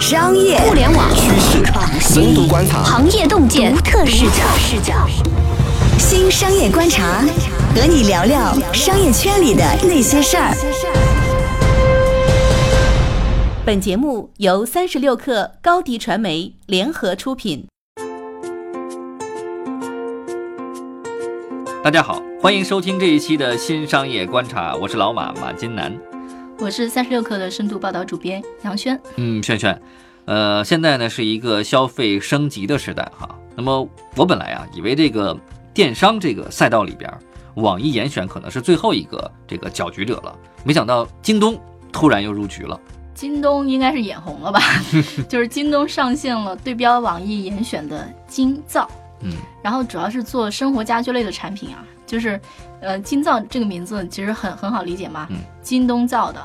[0.00, 1.64] 商业互联网趋势、
[2.00, 4.44] 深度观察、行业洞见、独特视角。
[4.56, 4.94] 视角。
[5.98, 7.24] 新商业观察，
[7.74, 10.54] 和你聊聊商业圈里的那些事儿。
[13.64, 17.66] 本节目由三十六克高低传媒联合出品。
[21.82, 26.09] 大家好，欢迎收听这一期的新商业观察，我是老马马金南。
[26.60, 29.00] 我是三十六氪的深度报道主编杨轩。
[29.16, 29.80] 嗯，轩轩，
[30.26, 33.34] 呃，现在呢是一个消费升级的时代哈。
[33.56, 35.34] 那么我本来啊以为这个
[35.72, 37.10] 电商这个赛道里边，
[37.54, 41.58] 网易严选可能是最后一个这个搅局者了，没想到京东
[41.90, 42.78] 突然又入局了。
[43.14, 44.60] 京东应该是眼红了吧？
[45.28, 48.86] 就是京东上线了对标网易严选的京造，
[49.20, 51.84] 嗯，然后主要是做生活家居类的产品啊。
[52.06, 52.40] 就是，
[52.80, 56.44] 呃，京造这个名字其实很很好理解嘛，嗯，京东造的，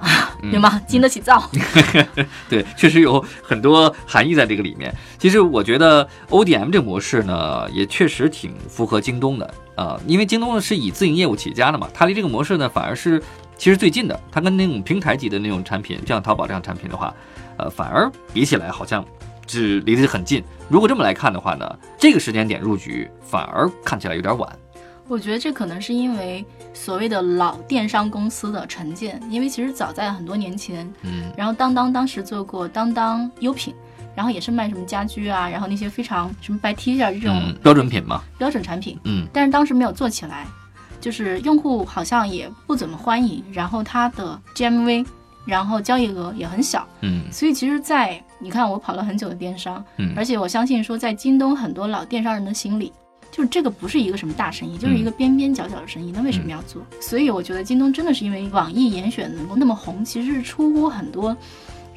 [0.52, 0.80] 对吗？
[0.86, 1.50] 经得起造，
[2.48, 4.94] 对，确实有很多含义在这个里面。
[5.18, 13.20] 其实我觉得 O D M 这个模式呢，也确实挺符合京东的啊，因为京东呢是以自营业务起家的嘛，它离这个模式呢反而是
[13.58, 14.20] 其实最近的。
[14.32, 17.12] 它跟那种平台级的那种产品，像淘宝这样产品的话，
[17.58, 19.04] 呃，反而比起来好像
[19.48, 20.44] 是离得很近。
[20.68, 24.50] 如果这么来看的话呢，这个时间点入局反而看起来有点晚。
[25.08, 33.72] 我觉得这可能是因为所谓的老电商公司的成见，因为其实早在很多年前，嗯，然后当当当时做过当当优品，
[34.16, 40.48] 然后也是卖什么家居啊，然后那些非常什么白 T 恤这种标准品嘛，标准产品，嗯，但是当时没有做起来，
[41.00, 45.06] 就是用户好像也不怎么欢迎，然后它的 GMV，
[45.46, 52.92] 然后交易额也很小，嗯，所以其实，在你看我跑了很久的电商，嗯，而且我相信说在京东很多老电商人的心里。
[53.32, 56.82] 就是这个不是一个什么大生意，就是一个边边角角的生意，那为什么要做？
[57.02, 61.36] 所以我觉得京东真的是因为网易严选能够那么红，其实是出乎很多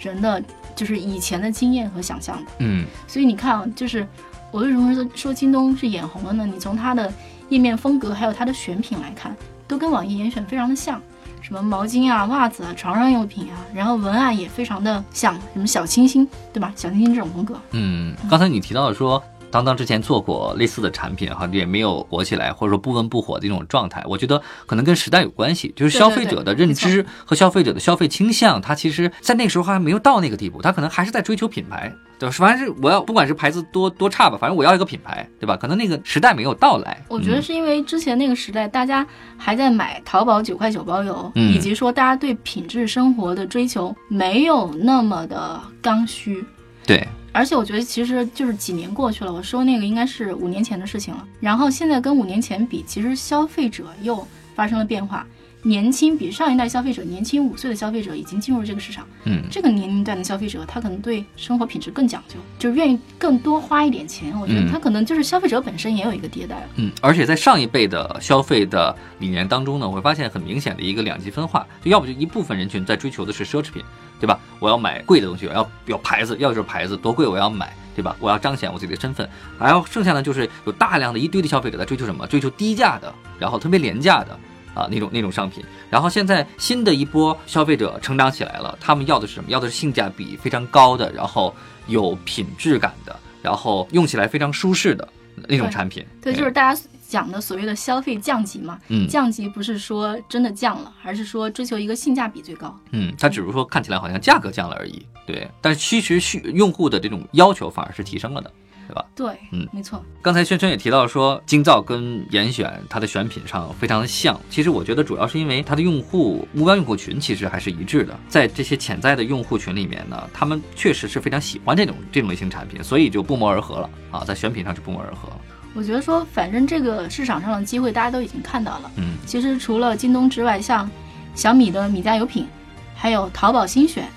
[0.00, 0.42] 人的
[0.74, 2.50] 就是以前的经验和想象的。
[2.58, 4.04] 嗯，所以你看啊，就是
[4.50, 6.44] 我为什么说说京东是眼红了呢？
[6.44, 7.12] 你从它的
[7.50, 9.36] 页面风格还有它的选品来看，
[9.68, 11.00] 都跟网易严选非常的像，
[11.48, 16.70] 什么毛巾啊、袜子啊、床上用品啊，然后文案也非常的像，什么小清新，对吧？
[16.76, 17.58] 小清新这种风格。
[17.70, 19.22] 嗯，刚才你提到说。
[19.50, 24.02] 当当之前做过类似的产品哈，也没有火起来，或者说不温不火的一种状态。
[24.06, 32.34] 我觉得可能跟时代有关系，就是消费者的认知和消费者的消费倾向，他其实在那个时候还没有到那个地步，他可能还是在追求品牌，对吧？
[32.38, 35.56] 反正是我要不管是牌子多多差吧，反正我要一个品牌，对吧？
[35.56, 37.02] 可能那个时代没有到来。
[37.08, 46.44] 我觉得是因为之前那个时代，大家还在买淘宝九块九包邮，以及说大家对品质生活的追求没有那么的刚需。
[46.86, 47.06] 对。
[47.32, 51.26] 而且我觉得，其实就是几年过去了，我说那个应该是五年前的事情了。
[51.40, 55.26] 然后现在跟五年前比，其实消费者又发生了变化。
[55.64, 64.32] 年轻比上一代消费者年轻五岁的消费者已经进入了这个市场，嗯，这个年龄段的消费者他可能对生活品质更讲究，就愿意更多花一点钱。
[64.40, 73.82] 我觉得他可能就是消费者本身也有一个迭代了，嗯，而且在上一辈的消费的理念当中呢，我会发现很明显的一个两极分化，就要不就一部分人群在追求的是奢侈品，
[74.20, 74.38] 对吧？
[74.58, 78.16] 我要买贵的东西，我要有牌子，要就是牌子多贵我要买，对吧？
[78.20, 82.26] 我要彰显我自己的身份，还要剩下呢就是有大量的一堆的消费者在追求什么？
[82.26, 84.38] 追求低价的，然后特别廉价的。
[84.74, 89.50] 啊，那种那种商品，然后现在新的一波消费者成长起来了，他们要的是什么？
[89.50, 91.52] 要的是性价比非常高的，然后
[91.88, 95.08] 有品质感的，然后用起来非常舒适的
[95.48, 96.06] 那种产品。
[96.22, 98.78] 对，就是大家讲的所谓的消费降级嘛。
[98.88, 102.78] 嗯，降级不是说真的降了，而是说追求一个性价比最高。
[102.92, 105.04] 嗯，它只是说看起来好像价格降了而已。
[105.26, 108.52] 对，但是其实需用户的这种要求反而是提升了的。
[108.88, 109.04] 对吧？
[109.14, 110.02] 对，嗯，没错。
[110.22, 114.40] 刚才轩轩也提到说，京造跟严选它的选品上非常的像。
[114.48, 125.28] 其实我觉得主要是因为它的用户目标用户群其实还是一致的，在这些潜在的用户群里面呢，他们确实是非常喜欢这种这种类型产品，所以就不谋而合了啊，在选品上就不谋而合。
[125.74, 128.90] 我觉得说，反正这个市场上的机会大家都已经看到了。
[128.96, 130.90] 嗯，其实除了京东之外，像
[131.36, 132.48] 小米的米家有品，
[132.96, 134.08] 还有淘宝新选，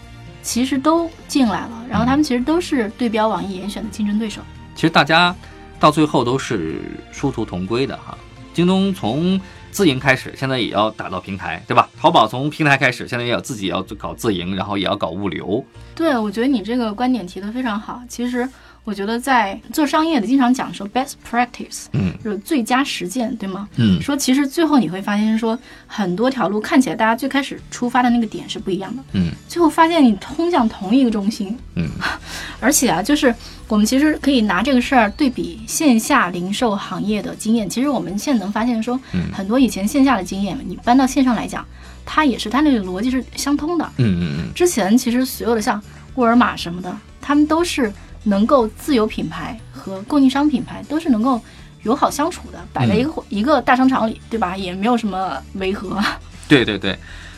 [0.42, 1.86] 其实都进来了。
[1.88, 4.42] 然后他们其实都是对标网易严选的竞争对手。
[4.74, 5.36] 其实大家
[5.80, 6.82] 到最后都是
[7.12, 8.18] 殊途同归的哈。
[8.54, 9.40] 京东从
[9.70, 11.88] 自营开始，现在也要打造平台，对吧？
[12.00, 15.64] 淘宝从平台开始，现在也要自己要搞自营，然后也要搞物流。
[15.94, 18.02] 对，我觉得你这个观点提得非常好。
[18.08, 18.50] 其实。
[18.84, 23.70] 我觉得在做商业的，经常讲说 best practice，嗯，就是最佳实践，对吗？
[23.76, 31.88] 嗯，说其实最后你会发现，说很多条路看起来大家最开始出发的那个点是不一样的，嗯，最后发现你通向同一个中心，嗯，
[32.60, 33.34] 而且啊，就是
[33.68, 39.00] 我们其实可以拿这个事儿对比线下零售行业的经验，其实我们现在能发现说，
[39.32, 41.64] 很多以前线下的经验，你搬到线上来讲，
[42.04, 45.80] 它也是它那个逻辑是相通的，嗯嗯嗯，之前其实所有的像。
[46.16, 47.90] 沃尔玛什么的，他们都是
[48.24, 51.42] 能够自有品牌和供应商品牌都是能够
[51.84, 54.56] 友好相处的，摆在一个、一个大商场里，对吧？
[54.56, 56.00] 也没有什么违和。
[56.48, 56.96] 对对对，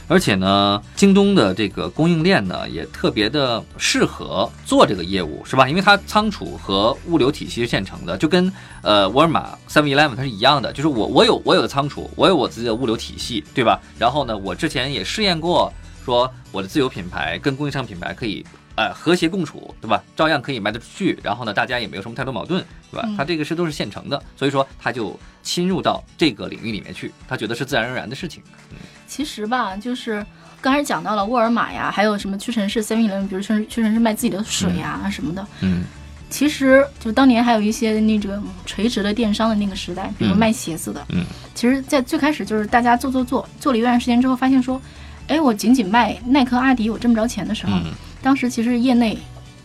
[0.07, 5.69] 而且呢，京东的这个供应链呢，也特别的适合做这个业务，是吧？
[5.69, 8.51] 因为它仓储和物流体系是现成的，就跟
[8.81, 13.79] 呃沃尔玛、Seven Eleven 它是一样的，就是我我有我有的仓储，我有我自己的物流体系，对吧？
[13.97, 15.71] 然后呢，我之前也试验过，
[16.03, 18.45] 说我的自有品牌跟供应商品牌可以。
[18.75, 20.03] 呃，和谐共处，对吧？
[20.15, 23.07] 照样可以卖得出去，然后呢，大家也没有什么太多矛盾，对吧？
[23.15, 28.41] 他这个是都是现成的，所以说他就侵入到这个领域里面去，他觉得是自然而然的事情。
[29.07, 30.25] 其实吧，就是
[30.59, 35.45] 刚才讲到了沃尔玛呀，还有什么屈臣氏、Seven Eleven，比如说屈臣氏卖自己的水呀什么的。
[35.61, 35.83] 嗯，
[36.31, 41.05] 其实就当年还有一些那种垂直的电商的那个时代，比如卖鞋子的。
[41.09, 41.23] 嗯，
[41.53, 44.81] 其实，在最开始就是大家做做做做了一段时间之后，发现说，
[45.27, 47.73] 哎，我仅仅卖耐克、阿迪，我挣不着钱的时候。
[48.23, 49.15] 当时其实业内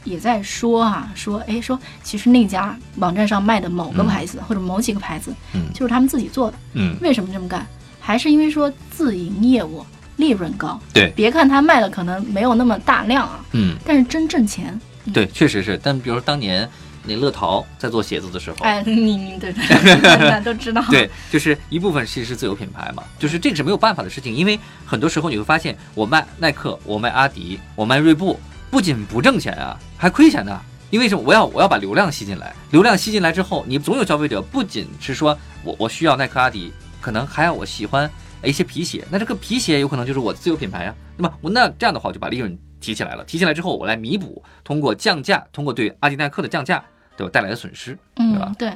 [0.05, 7.67] 也在说啊，说哎说其实那家网站上卖的某个牌子或者某几个牌子，嗯，就是他们自己做的，嗯，为什么这么干？
[8.01, 9.85] 还是因为说自营业务
[10.17, 14.79] 利润高，对，别看他卖的可能没有那么大量啊，嗯，但是真挣钱，
[15.13, 15.79] 对，确实是。
[15.83, 16.69] 但比如说当年
[17.09, 19.65] 那乐淘在做鞋子的时候，哎，你你对对，
[20.03, 28.39] 大家都知道， 对，就是一部分其实是自有品牌嘛，就是这个是没有办法的事情，因为很多时候你会发现，我卖耐克，我卖阿迪，我卖锐步。
[28.71, 30.61] 不仅不挣钱啊，还亏钱呢。
[30.91, 31.23] 因为什么？
[31.25, 36.71] 我要我要把流量吸进来，流量吸进来之后，你总有消费者不仅是说我我需要耐克、阿迪，
[37.01, 38.11] 可能还要我喜欢
[38.43, 39.03] 一些皮鞋。
[39.11, 40.95] 那这个皮鞋有可能就是我自有品牌啊。
[41.17, 41.35] 那么？
[41.41, 43.25] 我那这样的话，我就把利润提起来了。
[43.25, 46.85] 提起来之后，我来弥补通过降价，通过对阿迪耐克的降价，
[47.19, 47.31] 对吧？
[47.31, 48.55] 带来的损失，嗯对吧？
[48.59, 48.73] 对。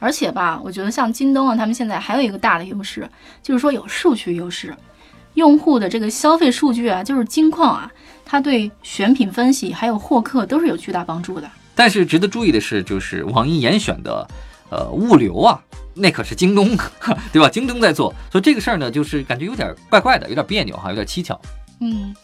[0.00, 3.08] 而且吧，我觉得像京东啊，他们现在还有一个大的优势，
[3.42, 4.74] 就是说有数据优势。
[5.34, 7.90] 用户的这个消费数据啊，就是金矿啊，
[8.24, 11.50] 它对选品分析还有获客都是有巨大帮助的。
[11.74, 14.28] 但是值得注意的是，就是网易严选的，
[14.70, 15.60] 呃，物流啊，
[15.94, 16.76] 那可是京东，
[17.32, 17.48] 对吧？
[17.48, 21.40] 京东在做，所以这个事儿呢，就是感觉有点怪怪的，有点别扭哈，有点蹊跷。
[21.80, 22.14] 嗯，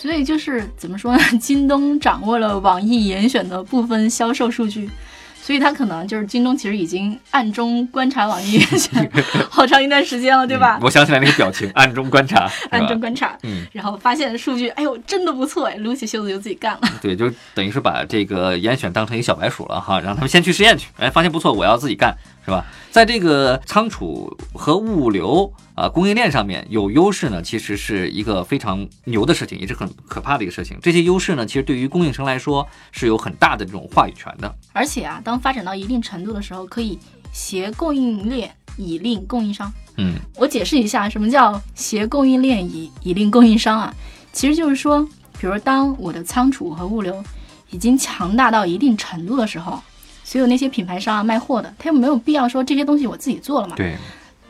[0.00, 1.22] 所以就是怎么说呢？
[1.40, 4.88] 京东掌握了网易严选的部分销售数据。
[5.40, 9.10] 所以他可能就是京东，其实已经暗中观察网易严选
[9.48, 10.78] 好长一段时间了，对吧？
[10.82, 16.80] 我想起来那个表情， 暗中观察，暗中观察，嗯，然后发现数据，哎呦，真的不错哎，撸起袖子就自己干了。
[17.00, 22.14] 对，就等于是把这个严选当成一个小白鼠了哈，让他们先去实验去，哎，发现不错，我要自己干。
[22.48, 22.64] 是吧？
[22.90, 30.78] 在这个仓储和物流啊供应链上面有优势呢，其实是一个非常牛的事情，也是很可怕的一个事情。
[30.80, 34.52] 这些优势呢，其实对于供应商来说是有很大的这种话语权的。
[34.72, 36.98] 而且啊，当发展到一定程度的时候，可以
[37.32, 39.70] 携供应链以令供应商。
[39.98, 43.94] 嗯，我解释一下，什么叫携供应链以以令供应商啊？
[44.32, 45.06] 其实就是说，
[45.38, 47.22] 比如当我的仓储和物流
[47.68, 49.78] 已经强大到一定程度的时候。
[50.28, 53.74] 所有那些品牌商啊，卖货的，他又没有必要说这些东西我自己做了嘛？
[53.76, 53.96] 对。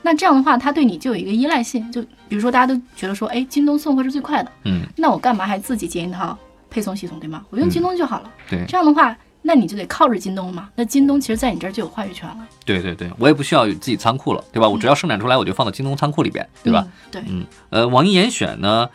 [0.03, 1.89] 那这样的话，他对你就有一个依赖性。
[1.93, 6.37] 就比如说，大家都觉得说，哎，京东送货是最快的，嗯，那我干嘛还自己建一套
[6.69, 7.45] 配送系统，对吗？
[7.51, 8.31] 我用京东就好了。
[8.51, 8.65] 对。
[8.67, 10.69] 这样的话，那你就得靠着京东嘛。
[10.75, 12.39] 那京东其实在你这儿就有话语权了。
[12.65, 14.69] 对对对，我也不需要自己仓库了，对吧？
[14.69, 16.85] 我只要生产出来，我就放到京东仓库里边，对吧？
[17.13, 17.23] 对。
[17.29, 18.89] 嗯，呃，网易严选呢，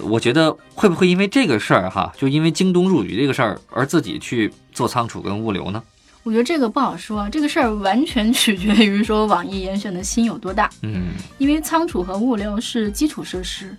[0.00, 5.82] 我觉得会不会因为这个事儿哈，就因为京东入局这个事儿而自己去做仓储跟物流呢？
[6.26, 10.68] 我觉得这个不好说，这个事儿完全取决于说网易严选的心有多大。
[10.82, 13.72] 嗯，因为仓储和物流是基础设施，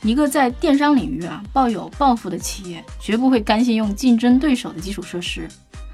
[0.00, 5.46] 一个在电商领域啊抱有抱负的企业，绝不会甘心用竞争对手的基础设施。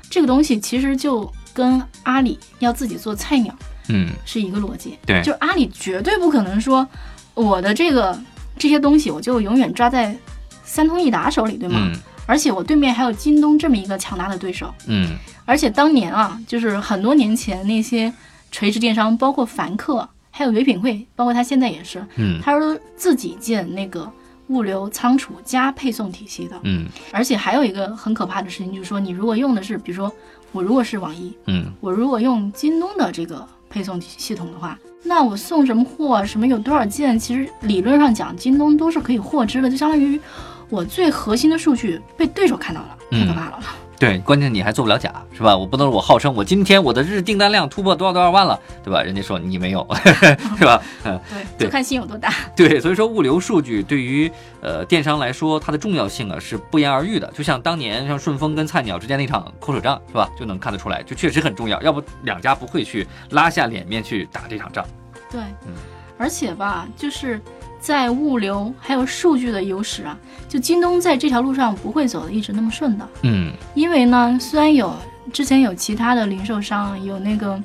[0.09, 3.53] 这个东西其实就跟阿里要自己做菜鸟，
[3.89, 4.97] 嗯，是一个逻辑。
[5.05, 6.87] 对，就阿里绝对不可能说
[7.35, 8.17] 我的这个
[8.57, 10.17] 这些东西我就永远抓在
[10.63, 11.91] 三通一达手里，对吗？
[12.27, 18.13] 而且我对面还有京东这么一个强大的对手，嗯，而且当年啊，就是很多年前那些
[18.51, 24.11] 垂直电商，包括凡客，还有唯品会，包括他现在也是，嗯，他说自己建那个
[24.49, 30.13] 物流仓储加配送体系的，嗯，而且还有一个很可怕的事情，就是说你如果用的是，比如说
[30.51, 40.21] 我如果是网易，嗯，我如果用京东的这个配送系统的话，那我送什么货，什么有多少件，其实理论上讲，京东都是可以获知的，就相当于。
[40.69, 43.59] 我最核心的数据被对手看到了，太可怕了。
[43.99, 45.57] 对，关键你还做不了假，是吧？
[45.57, 49.03] 我不能我号称我今天我的日订单量突破多少多少万了，对吧？
[49.03, 49.89] 人家说你没有，
[50.59, 50.83] 是吧？
[51.05, 51.19] 嗯，
[51.57, 52.31] 对，就看心有多大。
[52.55, 54.31] 对，所以说物流数据对于
[54.61, 57.27] 呃电商来说，它的重要性啊是不言而喻的。
[57.33, 60.29] 就像当年像顺丰跟菜鸟之间那场口水仗，是吧？
[60.39, 61.81] 就能看得出来，就确实很重要。
[61.81, 64.85] 要不两家不会去拉下脸面去打这场仗。
[65.31, 65.73] 对，嗯，
[66.19, 67.41] 而且吧，就是。
[67.81, 70.19] 在物流还有数据的优势啊，
[70.49, 73.09] 就京东在这条路上不会走的一直那么顺的。
[73.23, 74.95] 嗯，因为呢，虽然有
[75.33, 77.63] 之前有其他的零售商有那个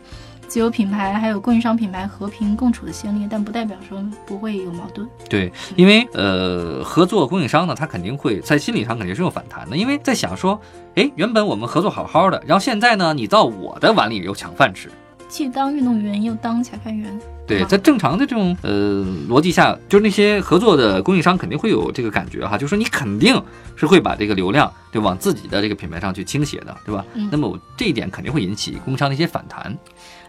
[0.48, 5.08] 自有品牌还有供应商品牌和平共处的先例，但不代表说不会有矛盾。
[5.30, 10.60] 对，因为呃，合作供应商呢，他肯定会在心理上肯定是有反弹的，因为在想说，
[10.96, 14.90] 哎，原本我们合作好好的，然后现在呢，你到我的碗里又抢饭吃。
[15.32, 23.42] 既当运动员又当裁判员，对，在正常的这种呃逻辑下，就是那些合作的供应商肯定会有这个感觉哈，就是说你肯定
[23.78, 27.06] 是会把这个流量对往自己的这个品牌上去倾斜的，对吧？
[27.14, 29.74] 嗯那么我这一点肯定会引起供应商的一些反弹。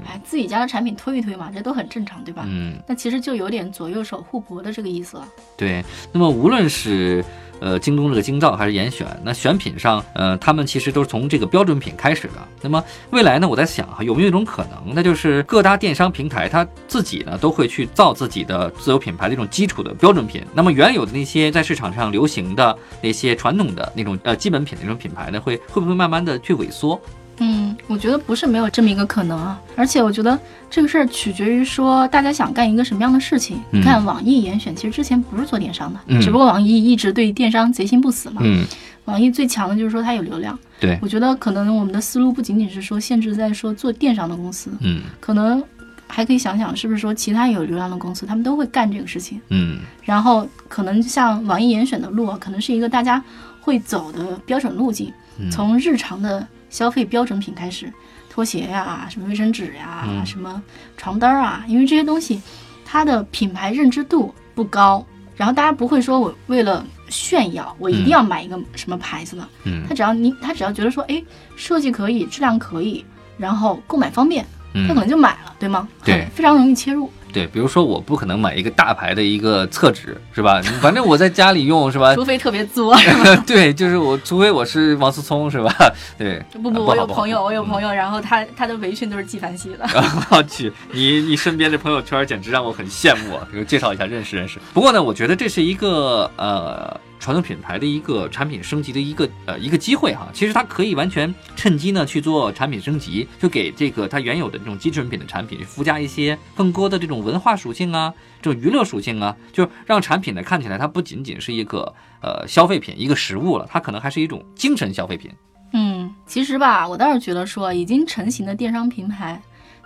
[0.06, 2.44] 哎，自己家的产品推一推嘛，这都很正常，对吧？
[2.47, 5.26] 嗯，那其实就有点左右手互搏的这个意思了。
[5.56, 5.85] 对。
[6.12, 7.25] 那么无论是
[7.62, 12.35] 呃京东这个京造还是严选，那选品上，呃，他们其实都是从这个标准品开始的。
[12.61, 20.45] 那么未来呢，我在想哈，有没有一种可能，那就是各大电商平台它自己呢都会去造自己的自有品牌的一种基础的标准品。
[20.52, 27.00] 那么原有的那些在市场上流行的那些传统的那种呃基本品那种品牌呢，会会不会慢慢的去萎缩？
[27.38, 30.38] 嗯，我觉得不是没有这么一个可能啊，而且我觉得
[30.70, 33.56] 这个事儿取决于说大家想干一个什么样的事情。
[33.72, 38.42] 嗯你看网易严选其实之前不是做电商的，嗯只不过网易一直对电商贼心不死嘛。
[38.44, 38.64] 嗯，
[39.06, 40.56] 网易最强的就是说它有流量。
[40.78, 45.62] 对，我觉得可能我们的思路不仅仅是说限制在说做电商的公司，嗯可能
[46.06, 49.40] 还可以想想是不是说其他有流量的公司，他们都会干这个事情。
[49.48, 53.22] 嗯然后可能像网易严选的路啊，可能是一个大家
[53.60, 57.92] 会走的标准路径，嗯从日常的消费标准品开始，
[58.28, 60.26] 拖鞋呀、什么卫生纸呀、嗯。
[60.26, 60.60] 什么
[60.96, 62.42] 床单啊，因为这些东西
[62.84, 69.84] 它的品牌认知度不高，然后大家不会说我为了炫耀，我一定要买一个什么牌子的，嗯。
[69.86, 71.22] 他只要你他只要觉得说，哎，
[71.54, 73.04] 设计可以，质量可以，
[73.36, 75.86] 然后购买方便，他可嗯，能就买了，对吗？
[76.02, 76.26] 对。
[76.34, 77.12] 非常容易切入。
[77.32, 80.60] 对，比如说我不可能买一个大牌的一个厕纸，是吧？
[80.82, 82.14] 反正我在家里用，是吧？
[82.16, 82.94] 除非特别作，
[83.46, 85.74] 对，就是我，除非我是王思聪，是吧？
[86.18, 89.88] 对，不不，我有朋友，我有朋友，然后他他的围裙都是纪梵希的。
[90.30, 93.48] 我去，你你身边的朋友圈简直让我很羡慕啊！
[93.52, 94.58] 给我介绍一下，认识认识。
[94.74, 100.28] 不过呢，我觉得这是一个呃传统品牌的一个产品升级的一个呃一个机会哈。
[100.32, 108.12] 其实它可以完全趁机呢去做产品升级，就给这个它原有的这种基准品的产品附加一些更多的这种文化属性啊，
[108.42, 115.30] 这种娱乐属性啊，就让产品呢看起来它不仅仅是一个呃消费品一个实物了，它可能还是一种精神消费品。
[115.72, 119.40] 嗯，其实吧，我倒是觉得说，已经成型的电商平台，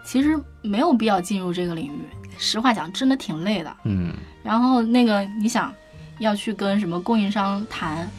[0.04, 2.00] 其实没有必要进入这个领域。
[2.38, 3.76] 实话讲，真的挺累的。
[3.84, 4.12] 嗯，
[4.42, 5.72] 然后那个，你想
[6.18, 8.10] 要去跟什么供应商谈，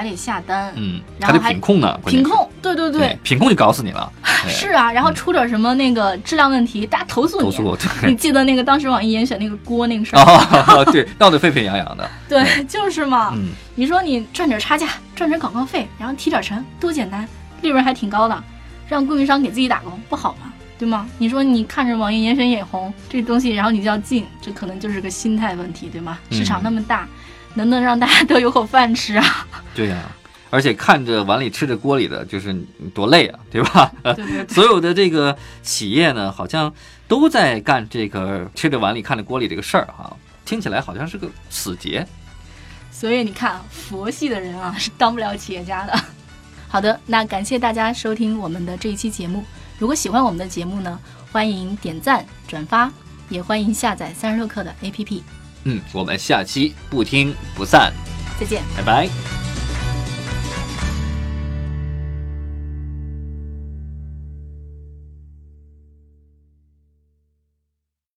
[0.00, 4.10] 还得下单，嗯，还得然后还品控呢，品控，对对对，品控就搞死你了。
[4.48, 7.44] 是啊，然后出点什么那个质量问题，大家投诉你。
[7.44, 8.16] 投诉，对你。
[8.16, 10.22] 记得那个当时网易严选那个锅那个事儿？
[10.74, 12.10] 哦，对，闹得沸沸扬扬的。
[12.26, 13.32] 对，就是嘛。
[13.34, 17.28] 嗯，你说你赚点差价，赚点广告费，然后提点成，多简单，
[17.60, 18.42] 利润还挺高的，
[18.88, 20.50] 让供应商给自己打工，不好吗？
[20.78, 21.06] 对吗？
[21.18, 26.18] 你说你看着网易严选眼红这东西，然后你就要进，这可能就是个心态问题，对吗？
[26.30, 27.06] 嗯市场那么大，
[27.52, 29.46] 能不能让大家都有口饭吃啊？
[29.74, 30.10] 对呀、
[30.50, 32.54] 而且看着碗里吃着锅里的，就是
[32.92, 33.92] 多累啊， 对吧？
[34.02, 36.72] 对对对，所有的这个企业呢，好像
[37.06, 42.06] 都在干这个吃着碗里看着锅里这个事儿哈，听起来好像是个死结。
[42.90, 45.98] 所以你看，佛系的人啊是当不了企业家的。
[46.68, 49.44] 好的，那感谢大家收听我们的这一期节目。
[49.78, 50.98] 如果喜欢我们的节目呢，
[51.32, 52.92] 欢迎点赞转发，
[53.28, 55.22] 也欢迎下载三十六课的 APP。
[55.64, 57.92] 嗯，我们下期不听不散，
[58.38, 58.62] 再见。
[58.76, 59.39] 拜拜。